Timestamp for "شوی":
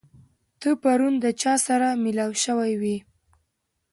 2.43-2.73